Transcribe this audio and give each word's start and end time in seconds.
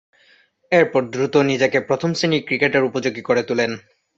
এরপর 0.71 1.01
দ্রুত 1.13 1.35
নিজেকে 1.49 1.79
প্রথম-শ্রেণীর 1.89 2.45
ক্রিকেটের 2.47 2.87
উপযোগী 2.89 3.21
করে 3.21 3.41
তুলেন। 3.43 3.71